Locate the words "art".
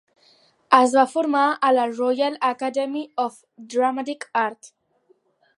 4.49-4.75